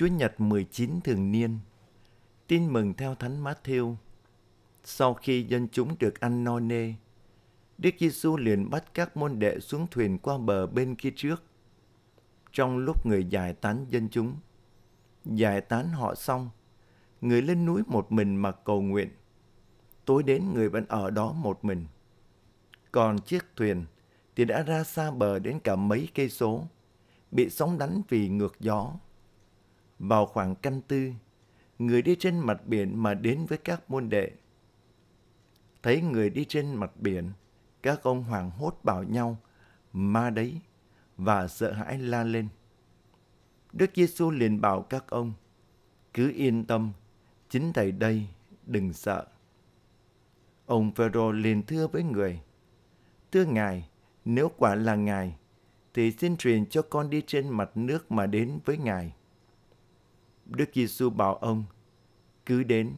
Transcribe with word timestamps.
Chúa 0.00 0.06
Nhật 0.06 0.40
19 0.40 1.00
thường 1.04 1.32
niên 1.32 1.58
Tin 2.46 2.72
mừng 2.72 2.94
theo 2.94 3.14
Thánh 3.14 3.44
Matthew 3.44 3.94
Sau 4.84 5.14
khi 5.14 5.42
dân 5.42 5.68
chúng 5.72 5.98
được 5.98 6.20
ăn 6.20 6.44
no 6.44 6.60
nê, 6.60 6.92
Đức 7.78 7.90
Giêsu 7.98 8.36
liền 8.36 8.70
bắt 8.70 8.94
các 8.94 9.16
môn 9.16 9.38
đệ 9.38 9.60
xuống 9.60 9.86
thuyền 9.90 10.18
qua 10.18 10.38
bờ 10.38 10.66
bên 10.66 10.94
kia 10.94 11.10
trước. 11.16 11.42
Trong 12.52 12.78
lúc 12.78 13.06
người 13.06 13.24
giải 13.24 13.52
tán 13.52 13.86
dân 13.88 14.08
chúng, 14.08 14.36
giải 15.24 15.60
tán 15.60 15.88
họ 15.88 16.14
xong, 16.14 16.50
người 17.20 17.42
lên 17.42 17.66
núi 17.66 17.82
một 17.86 18.12
mình 18.12 18.36
mà 18.36 18.52
cầu 18.52 18.82
nguyện. 18.82 19.08
Tối 20.04 20.22
đến 20.22 20.54
người 20.54 20.68
vẫn 20.68 20.84
ở 20.88 21.10
đó 21.10 21.32
một 21.32 21.64
mình. 21.64 21.86
Còn 22.92 23.18
chiếc 23.18 23.44
thuyền 23.56 23.84
thì 24.36 24.44
đã 24.44 24.62
ra 24.62 24.84
xa 24.84 25.10
bờ 25.10 25.38
đến 25.38 25.60
cả 25.64 25.76
mấy 25.76 26.08
cây 26.14 26.28
số, 26.28 26.64
bị 27.30 27.50
sóng 27.50 27.78
đánh 27.78 28.02
vì 28.08 28.28
ngược 28.28 28.60
gió. 28.60 28.92
Vào 30.00 30.26
khoảng 30.26 30.54
canh 30.54 30.80
tư, 30.80 31.12
người 31.78 32.02
đi 32.02 32.16
trên 32.18 32.38
mặt 32.38 32.66
biển 32.66 33.02
mà 33.02 33.14
đến 33.14 33.46
với 33.46 33.58
các 33.58 33.90
môn 33.90 34.08
đệ. 34.08 34.30
Thấy 35.82 36.02
người 36.02 36.30
đi 36.30 36.44
trên 36.44 36.74
mặt 36.74 36.90
biển, 36.96 37.32
các 37.82 38.02
ông 38.02 38.24
hoảng 38.24 38.50
hốt 38.50 38.80
bảo 38.82 39.02
nhau, 39.02 39.36
ma 39.92 40.30
đấy, 40.30 40.60
và 41.16 41.48
sợ 41.48 41.72
hãi 41.72 41.98
la 41.98 42.24
lên. 42.24 42.48
Đức 43.72 43.90
Giêsu 43.94 44.30
liền 44.30 44.60
bảo 44.60 44.82
các 44.82 45.04
ông, 45.08 45.32
cứ 46.14 46.32
yên 46.36 46.64
tâm, 46.64 46.92
chính 47.48 47.72
thầy 47.72 47.92
đây, 47.92 48.26
đừng 48.66 48.92
sợ. 48.92 49.26
Ông 50.66 50.92
Phêrô 50.94 51.32
liền 51.32 51.62
thưa 51.62 51.86
với 51.86 52.02
người, 52.02 52.40
thưa 53.32 53.44
ngài, 53.44 53.88
nếu 54.24 54.50
quả 54.56 54.74
là 54.74 54.94
ngài, 54.94 55.36
thì 55.94 56.12
xin 56.12 56.36
truyền 56.36 56.66
cho 56.66 56.82
con 56.82 57.10
đi 57.10 57.22
trên 57.26 57.48
mặt 57.48 57.70
nước 57.74 58.12
mà 58.12 58.26
đến 58.26 58.58
với 58.64 58.78
ngài. 58.78 59.12
Đức 60.50 60.70
Giêsu 60.72 61.10
bảo 61.10 61.34
ông, 61.34 61.64
cứ 62.46 62.62
đến. 62.62 62.94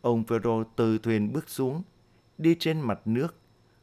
Ông 0.00 0.24
Phêrô 0.24 0.64
từ 0.64 0.98
thuyền 0.98 1.32
bước 1.32 1.48
xuống, 1.48 1.82
đi 2.38 2.56
trên 2.58 2.80
mặt 2.80 3.00
nước 3.04 3.34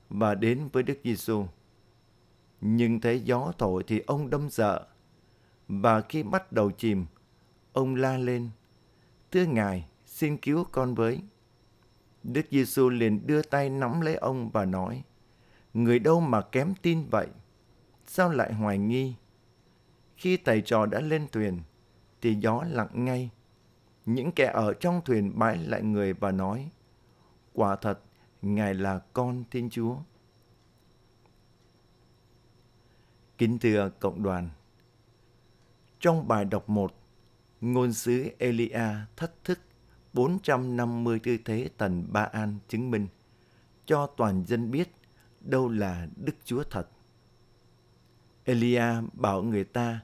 và 0.09 0.35
đến 0.35 0.69
với 0.73 0.83
Đức 0.83 0.99
Giêsu. 1.03 1.45
Nhưng 2.61 3.01
thấy 3.01 3.19
gió 3.19 3.51
thổi 3.57 3.83
thì 3.87 4.01
ông 4.07 4.29
đâm 4.29 4.49
sợ. 4.49 4.87
Và 5.67 6.01
khi 6.01 6.23
bắt 6.23 6.51
đầu 6.51 6.71
chìm, 6.71 7.05
ông 7.73 7.95
la 7.95 8.17
lên, 8.17 8.49
Thưa 9.31 9.45
Ngài, 9.45 9.85
xin 10.05 10.37
cứu 10.37 10.63
con 10.71 10.95
với. 10.95 11.21
Đức 12.23 12.45
Giêsu 12.51 12.89
liền 12.89 13.27
đưa 13.27 13.41
tay 13.41 13.69
nắm 13.69 14.01
lấy 14.01 14.15
ông 14.15 14.49
và 14.49 14.65
nói, 14.65 15.03
Người 15.73 15.99
đâu 15.99 16.19
mà 16.19 16.41
kém 16.41 16.73
tin 16.81 17.05
vậy? 17.11 17.27
Sao 18.07 18.29
lại 18.29 18.53
hoài 18.53 18.77
nghi? 18.77 19.13
Khi 20.17 20.37
thầy 20.37 20.61
trò 20.61 20.85
đã 20.85 20.99
lên 20.99 21.27
thuyền, 21.31 21.61
thì 22.21 22.35
gió 22.35 22.63
lặng 22.67 23.05
ngay. 23.05 23.29
Những 24.05 24.31
kẻ 24.31 24.51
ở 24.53 24.73
trong 24.73 25.01
thuyền 25.05 25.39
bái 25.39 25.57
lại 25.57 25.81
người 25.81 26.13
và 26.13 26.31
nói, 26.31 26.69
Quả 27.53 27.75
thật, 27.75 27.99
Ngài 28.41 28.73
là 28.73 28.99
con 29.13 29.43
Thiên 29.51 29.69
Chúa. 29.69 29.95
Kính 33.37 33.59
thưa 33.59 33.91
cộng 33.99 34.23
đoàn, 34.23 34.49
trong 35.99 36.27
bài 36.27 36.45
đọc 36.45 36.69
1, 36.69 36.93
ngôn 37.61 37.93
sứ 37.93 38.29
Elia 38.37 38.89
thách 39.15 39.31
thức 39.43 39.59
450 40.13 41.19
tư 41.19 41.37
thế 41.45 41.69
tần 41.77 42.05
Ba 42.11 42.23
An 42.23 42.57
chứng 42.67 42.91
minh 42.91 43.07
cho 43.85 44.07
toàn 44.17 44.43
dân 44.47 44.71
biết 44.71 44.89
đâu 45.41 45.69
là 45.69 46.07
Đức 46.15 46.35
Chúa 46.45 46.63
thật. 46.63 46.89
Elia 48.43 48.83
bảo 49.13 49.43
người 49.43 49.63
ta 49.63 49.99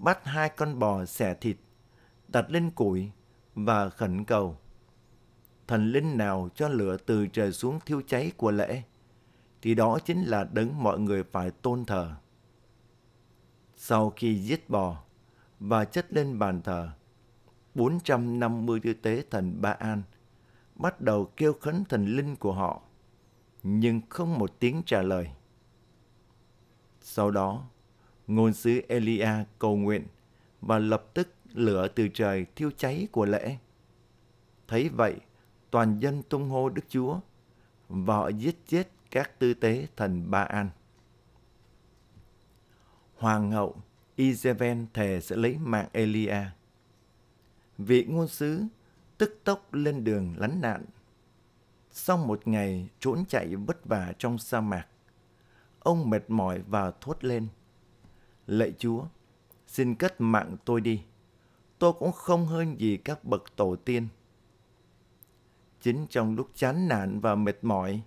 bắt 0.00 0.24
hai 0.24 0.48
con 0.48 0.78
bò 0.78 1.04
xẻ 1.04 1.34
thịt, 1.34 1.56
đặt 2.28 2.50
lên 2.50 2.70
củi 2.70 3.10
và 3.54 3.90
khẩn 3.90 4.24
cầu. 4.24 4.56
Thần 5.66 5.92
linh 5.92 6.16
nào 6.18 6.48
cho 6.54 6.68
lửa 6.68 6.96
từ 6.96 7.26
trời 7.26 7.52
xuống 7.52 7.80
thiêu 7.86 8.02
cháy 8.06 8.32
của 8.36 8.50
lễ, 8.50 8.82
thì 9.62 9.74
đó 9.74 9.98
chính 10.04 10.22
là 10.22 10.44
đấng 10.52 10.82
mọi 10.82 10.98
người 10.98 11.24
phải 11.24 11.50
tôn 11.50 11.84
thờ. 11.84 12.14
Sau 13.76 14.12
khi 14.16 14.38
giết 14.38 14.70
bò 14.70 15.02
và 15.60 15.84
chất 15.84 16.12
lên 16.12 16.38
bàn 16.38 16.62
thờ, 16.62 16.90
450 17.74 18.80
tư 18.80 18.94
tế 18.94 19.24
thần 19.30 19.60
Ba 19.60 19.70
An 19.70 20.02
bắt 20.74 21.00
đầu 21.00 21.24
kêu 21.36 21.52
khấn 21.52 21.84
thần 21.84 22.06
linh 22.06 22.36
của 22.36 22.52
họ, 22.52 22.82
nhưng 23.62 24.00
không 24.08 24.38
một 24.38 24.52
tiếng 24.58 24.82
trả 24.86 25.02
lời. 25.02 25.30
Sau 27.00 27.30
đó, 27.30 27.64
ngôn 28.26 28.52
sứ 28.52 28.80
Elia 28.88 29.30
cầu 29.58 29.76
nguyện 29.76 30.06
và 30.60 30.78
lập 30.78 31.04
tức 31.14 31.28
lửa 31.52 31.88
từ 31.88 32.08
trời 32.08 32.46
thiêu 32.56 32.70
cháy 32.76 33.08
của 33.12 33.26
lễ. 33.26 33.56
Thấy 34.68 34.88
vậy, 34.88 35.16
toàn 35.70 35.98
dân 35.98 36.22
tung 36.22 36.50
hô 36.50 36.68
Đức 36.68 36.84
Chúa 36.88 37.20
và 37.88 38.16
họ 38.16 38.28
giết 38.28 38.56
chết 38.66 38.88
các 39.10 39.38
tư 39.38 39.54
tế 39.54 39.86
thần 39.96 40.30
Ba 40.30 40.42
An. 40.42 40.70
Hoàng 43.16 43.50
hậu 43.50 43.76
Isabel 44.16 44.78
thề 44.94 45.20
sẽ 45.20 45.36
lấy 45.36 45.58
mạng 45.58 45.88
Elia. 45.92 46.44
Vị 47.78 48.04
ngôn 48.04 48.28
sứ 48.28 48.62
tức 49.18 49.40
tốc 49.44 49.74
lên 49.74 50.04
đường 50.04 50.34
lánh 50.38 50.60
nạn. 50.60 50.84
Sau 51.90 52.16
một 52.16 52.48
ngày 52.48 52.88
trốn 53.00 53.24
chạy 53.28 53.56
vất 53.56 53.84
vả 53.84 54.12
trong 54.18 54.38
sa 54.38 54.60
mạc, 54.60 54.86
ông 55.78 56.10
mệt 56.10 56.24
mỏi 56.28 56.62
và 56.68 56.92
thốt 57.00 57.24
lên. 57.24 57.48
Lạy 58.46 58.74
Chúa, 58.78 59.04
xin 59.66 59.94
cất 59.94 60.20
mạng 60.20 60.56
tôi 60.64 60.80
đi. 60.80 61.02
Tôi 61.78 61.92
cũng 61.92 62.12
không 62.12 62.46
hơn 62.46 62.80
gì 62.80 62.96
các 62.96 63.24
bậc 63.24 63.56
tổ 63.56 63.76
tiên. 63.76 64.08
Chính 65.80 66.06
trong 66.10 66.34
lúc 66.34 66.50
chán 66.54 66.88
nản 66.88 67.20
và 67.20 67.34
mệt 67.34 67.64
mỏi, 67.64 68.02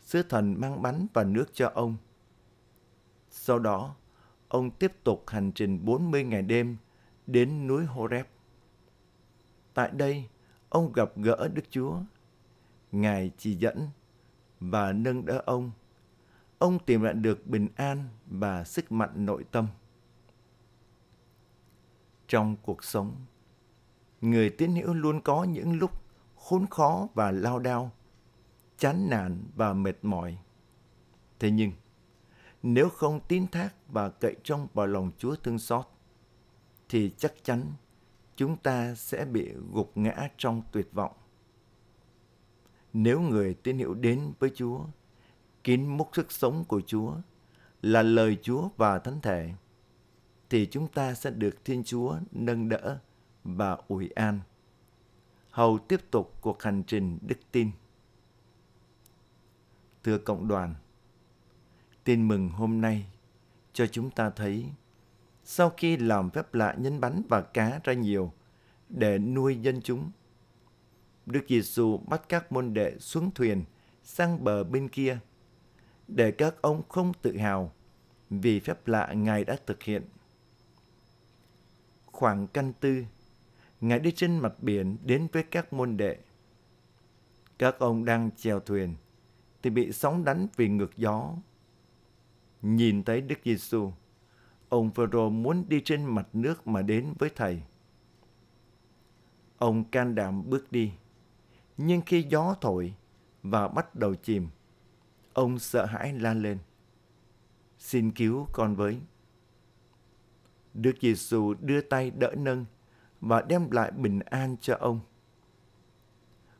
sứ 0.00 0.22
thần 0.22 0.60
mang 0.60 0.82
bánh 0.82 1.06
và 1.12 1.24
nước 1.24 1.46
cho 1.52 1.70
ông. 1.74 1.96
Sau 3.30 3.58
đó, 3.58 3.94
ông 4.48 4.70
tiếp 4.70 4.92
tục 5.04 5.24
hành 5.26 5.52
trình 5.52 5.84
40 5.84 6.24
ngày 6.24 6.42
đêm 6.42 6.76
đến 7.26 7.66
núi 7.66 7.84
Horeb. 7.84 8.26
Tại 9.74 9.90
đây, 9.90 10.28
ông 10.68 10.92
gặp 10.92 11.12
gỡ 11.16 11.48
Đức 11.54 11.62
Chúa. 11.70 11.96
Ngài 12.92 13.30
chỉ 13.38 13.54
dẫn 13.54 13.88
và 14.60 14.92
nâng 14.92 15.26
đỡ 15.26 15.42
ông. 15.46 15.70
Ông 16.62 16.78
tìm 16.78 17.02
lại 17.02 17.14
được 17.14 17.46
bình 17.46 17.68
an 17.76 18.08
và 18.26 18.64
sức 18.64 18.92
mạnh 18.92 19.26
nội 19.26 19.44
tâm. 19.50 19.66
Trong 22.28 22.56
cuộc 22.62 22.84
sống, 22.84 23.16
người 24.20 24.50
tín 24.50 24.74
hữu 24.74 24.94
luôn 24.94 25.20
có 25.20 25.44
những 25.44 25.78
lúc 25.78 25.90
khốn 26.36 26.66
khó 26.66 27.08
và 27.14 27.30
lao 27.30 27.58
đao, 27.58 27.90
chán 28.78 29.06
nản 29.10 29.44
và 29.56 29.72
mệt 29.72 29.98
mỏi. 30.02 30.38
Thế 31.38 31.50
nhưng, 31.50 31.72
nếu 32.62 32.88
không 32.88 33.20
tin 33.28 33.46
thác 33.48 33.74
và 33.88 34.10
cậy 34.10 34.36
trông 34.44 34.68
vào 34.74 34.86
lòng 34.86 35.10
Chúa 35.18 35.36
thương 35.36 35.58
xót, 35.58 35.86
thì 36.88 37.12
chắc 37.16 37.34
chắn 37.42 37.72
chúng 38.36 38.56
ta 38.56 38.94
sẽ 38.94 39.24
bị 39.24 39.52
gục 39.72 39.92
ngã 39.94 40.28
trong 40.36 40.62
tuyệt 40.72 40.88
vọng. 40.92 41.12
Nếu 42.92 43.20
người 43.20 43.54
tín 43.54 43.78
hữu 43.78 43.94
đến 43.94 44.32
với 44.38 44.50
Chúa, 44.54 44.80
kín 45.64 45.86
múc 45.86 46.10
sức 46.12 46.32
sống 46.32 46.64
của 46.64 46.80
Chúa 46.86 47.14
là 47.82 48.02
lời 48.02 48.38
Chúa 48.42 48.68
và 48.76 48.98
Thánh 48.98 49.20
Thể, 49.20 49.54
thì 50.50 50.66
chúng 50.70 50.88
ta 50.88 51.14
sẽ 51.14 51.30
được 51.30 51.64
Thiên 51.64 51.84
Chúa 51.84 52.16
nâng 52.32 52.68
đỡ 52.68 52.98
và 53.44 53.78
ủi 53.88 54.08
an. 54.08 54.40
Hầu 55.50 55.78
tiếp 55.78 56.00
tục 56.10 56.32
cuộc 56.40 56.62
hành 56.62 56.82
trình 56.86 57.18
đức 57.22 57.38
tin. 57.52 57.70
Thưa 60.04 60.18
cộng 60.18 60.48
đoàn, 60.48 60.74
tin 62.04 62.28
mừng 62.28 62.48
hôm 62.48 62.80
nay 62.80 63.06
cho 63.72 63.86
chúng 63.86 64.10
ta 64.10 64.30
thấy 64.30 64.66
sau 65.44 65.70
khi 65.70 65.96
làm 65.96 66.30
phép 66.30 66.54
lạ 66.54 66.74
nhân 66.78 67.00
bánh 67.00 67.22
và 67.28 67.40
cá 67.40 67.80
ra 67.84 67.92
nhiều 67.92 68.32
để 68.88 69.18
nuôi 69.18 69.56
dân 69.56 69.80
chúng. 69.82 70.10
Đức 71.26 71.44
Giêsu 71.48 71.98
bắt 71.98 72.22
các 72.28 72.52
môn 72.52 72.74
đệ 72.74 72.98
xuống 72.98 73.30
thuyền 73.34 73.64
sang 74.02 74.44
bờ 74.44 74.64
bên 74.64 74.88
kia 74.88 75.18
để 76.08 76.30
các 76.30 76.54
ông 76.62 76.82
không 76.88 77.12
tự 77.22 77.36
hào 77.36 77.72
vì 78.30 78.60
phép 78.60 78.88
lạ 78.88 79.12
Ngài 79.12 79.44
đã 79.44 79.56
thực 79.66 79.82
hiện. 79.82 80.02
Khoảng 82.06 82.46
canh 82.46 82.72
tư, 82.72 83.04
Ngài 83.80 83.98
đi 83.98 84.12
trên 84.12 84.38
mặt 84.38 84.52
biển 84.60 84.96
đến 85.04 85.28
với 85.32 85.42
các 85.42 85.72
môn 85.72 85.96
đệ. 85.96 86.18
Các 87.58 87.78
ông 87.78 88.04
đang 88.04 88.30
chèo 88.36 88.60
thuyền 88.60 88.94
thì 89.62 89.70
bị 89.70 89.92
sóng 89.92 90.24
đánh 90.24 90.46
vì 90.56 90.68
ngược 90.68 90.96
gió. 90.96 91.34
Nhìn 92.62 93.04
thấy 93.04 93.20
Đức 93.20 93.38
Giêsu, 93.44 93.92
ông 94.68 94.90
Phêrô 94.90 95.30
muốn 95.30 95.64
đi 95.68 95.80
trên 95.84 96.04
mặt 96.04 96.28
nước 96.32 96.66
mà 96.66 96.82
đến 96.82 97.14
với 97.18 97.30
thầy. 97.36 97.62
Ông 99.58 99.84
can 99.84 100.14
đảm 100.14 100.50
bước 100.50 100.72
đi, 100.72 100.92
nhưng 101.76 102.00
khi 102.06 102.22
gió 102.22 102.54
thổi 102.60 102.94
và 103.42 103.68
bắt 103.68 103.94
đầu 103.94 104.14
chìm, 104.14 104.48
ông 105.34 105.58
sợ 105.58 105.84
hãi 105.86 106.12
la 106.12 106.34
lên. 106.34 106.58
Xin 107.78 108.10
cứu 108.10 108.46
con 108.52 108.74
với. 108.74 109.00
Đức 110.74 110.96
Giêsu 111.00 111.54
đưa 111.54 111.80
tay 111.80 112.10
đỡ 112.10 112.34
nâng 112.36 112.64
và 113.20 113.42
đem 113.42 113.70
lại 113.70 113.90
bình 113.90 114.20
an 114.20 114.56
cho 114.60 114.76
ông. 114.80 115.00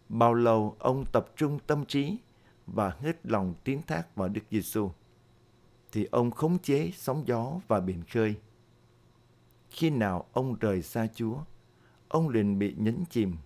Bao 0.09 0.35
lâu 0.35 0.77
ông 0.79 1.05
tập 1.13 1.27
trung 1.37 1.59
tâm 1.67 1.87
trí 1.87 2.19
và 2.67 2.97
hết 3.01 3.27
lòng 3.27 3.55
tín 3.65 3.83
thác 3.83 4.17
vào 4.17 4.29
Đức 4.29 4.43
Giêsu 4.51 4.91
thì 5.93 6.05
ông 6.05 6.31
khống 6.31 6.59
chế 6.59 6.91
sóng 6.95 7.27
gió 7.27 7.61
và 7.69 7.81
biển 7.81 8.03
khơi. 8.05 8.35
Khi 9.71 9.91
nào 9.91 10.27
ông 10.33 10.57
rời 10.61 10.83
xa 10.83 11.07
Chúa, 11.15 11.39
ông 12.09 12.29
liền 12.29 12.59
bị 12.59 12.75
nhấn 12.79 13.05
chìm. 13.11 13.37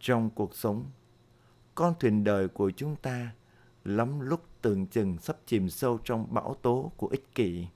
Trong 0.00 0.30
cuộc 0.30 0.56
sống, 0.56 0.84
con 1.74 1.94
thuyền 2.00 2.24
đời 2.24 2.48
của 2.48 2.70
chúng 2.70 2.96
ta 2.96 3.32
lắm 3.84 4.20
lúc 4.20 4.40
tưởng 4.62 4.86
chừng 4.86 5.18
sắp 5.18 5.36
chìm 5.46 5.68
sâu 5.68 5.98
trong 6.04 6.34
bão 6.34 6.54
tố 6.62 6.92
của 6.96 7.06
ích 7.06 7.34
kỷ, 7.34 7.66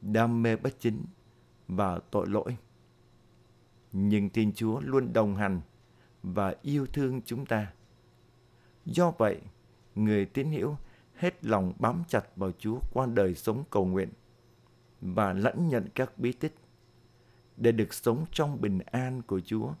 đam 0.00 0.42
mê 0.42 0.56
bất 0.56 0.80
chính 0.80 1.04
và 1.68 1.98
tội 2.10 2.26
lỗi. 2.26 2.56
Nhưng 3.92 4.30
Thiên 4.30 4.52
Chúa 4.52 4.80
luôn 4.80 5.12
đồng 5.12 5.36
hành 5.36 5.60
và 6.22 6.54
yêu 6.62 6.86
thương 6.86 7.20
chúng 7.24 7.46
ta. 7.46 7.72
Do 8.84 9.10
vậy, 9.18 9.40
người 9.94 10.26
tín 10.26 10.52
hữu 10.52 10.76
hết 11.14 11.44
lòng 11.44 11.72
bám 11.78 12.02
chặt 12.08 12.36
vào 12.36 12.52
Chúa 12.58 12.78
qua 12.92 13.06
đời 13.06 13.34
sống 13.34 13.64
cầu 13.70 13.84
nguyện 13.86 14.08
và 15.00 15.32
lãnh 15.32 15.68
nhận 15.68 15.88
các 15.94 16.18
bí 16.18 16.32
tích 16.32 16.54
để 17.56 17.72
được 17.72 17.94
sống 17.94 18.24
trong 18.32 18.60
bình 18.60 18.78
an 18.86 19.22
của 19.22 19.40
Chúa. 19.40 19.72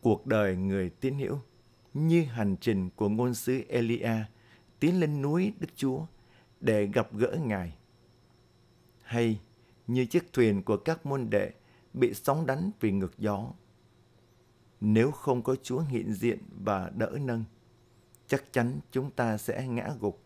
Cuộc 0.00 0.26
đời 0.26 0.56
người 0.56 0.90
tín 0.90 1.14
hữu 1.18 1.38
như 1.94 2.24
hành 2.24 2.56
trình 2.60 2.90
của 2.90 3.08
ngôn 3.08 3.34
sứ 3.34 3.62
Elia 3.68 4.24
tiến 4.80 5.00
lên 5.00 5.22
núi 5.22 5.52
Đức 5.58 5.68
Chúa 5.76 6.06
để 6.60 6.86
gặp 6.86 7.12
gỡ 7.12 7.36
Ngài. 7.44 7.76
Hay 9.02 9.40
như 9.86 10.06
chiếc 10.06 10.32
thuyền 10.32 10.62
của 10.62 10.76
các 10.76 11.06
môn 11.06 11.30
đệ 11.30 11.52
bị 11.92 12.14
sóng 12.14 12.46
đánh 12.46 12.70
vì 12.80 12.92
ngược 12.92 13.18
gió. 13.18 13.52
Nếu 14.80 15.10
không 15.10 15.42
có 15.42 15.56
Chúa 15.62 15.80
hiện 15.80 16.12
diện 16.12 16.38
và 16.64 16.90
đỡ 16.96 17.18
nâng, 17.20 17.44
chắc 18.26 18.52
chắn 18.52 18.80
chúng 18.90 19.10
ta 19.10 19.38
sẽ 19.38 19.68
ngã 19.68 19.90
gục. 20.00 20.24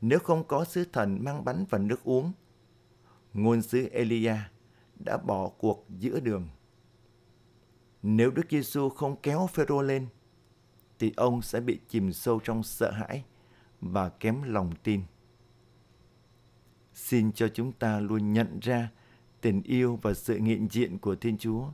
Nếu 0.00 0.18
không 0.18 0.44
có 0.44 0.64
sứ 0.64 0.84
thần 0.92 1.24
mang 1.24 1.44
bánh 1.44 1.64
và 1.70 1.78
nước 1.78 2.04
uống, 2.04 2.32
ngôn 3.34 3.62
sứ 3.62 3.88
Elia 3.88 4.36
đã 5.04 5.16
bỏ 5.16 5.48
cuộc 5.48 5.86
giữa 5.98 6.20
đường. 6.20 6.48
Nếu 8.02 8.30
Đức 8.30 8.46
Giêsu 8.50 8.88
không 8.88 9.16
kéo 9.22 9.46
Phêrô 9.52 9.82
lên, 9.82 10.06
thì 11.00 11.12
ông 11.16 11.42
sẽ 11.42 11.60
bị 11.60 11.78
chìm 11.88 12.12
sâu 12.12 12.40
trong 12.44 12.62
sợ 12.62 12.90
hãi 12.90 13.24
và 13.80 14.08
kém 14.08 14.42
lòng 14.42 14.72
tin. 14.82 15.02
Xin 16.94 17.32
cho 17.32 17.48
chúng 17.48 17.72
ta 17.72 18.00
luôn 18.00 18.32
nhận 18.32 18.60
ra 18.60 18.88
tình 19.40 19.62
yêu 19.62 19.98
và 20.02 20.14
sự 20.14 20.38
nghiện 20.38 20.68
diện 20.70 20.98
của 20.98 21.14
Thiên 21.14 21.38
Chúa 21.38 21.64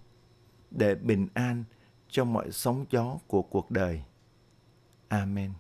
để 0.71 0.95
bình 0.95 1.29
an 1.35 1.65
trong 2.09 2.33
mọi 2.33 2.51
sóng 2.51 2.85
gió 2.91 3.19
của 3.27 3.43
cuộc 3.43 3.71
đời. 3.71 4.03
Amen. 5.09 5.53